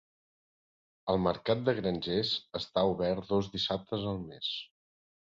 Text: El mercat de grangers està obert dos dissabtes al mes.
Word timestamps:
El 1.13 1.21
mercat 1.25 1.61
de 1.69 1.77
grangers 1.81 2.33
està 2.63 2.87
obert 2.95 3.31
dos 3.37 3.55
dissabtes 3.59 4.13
al 4.15 4.23
mes. 4.29 4.55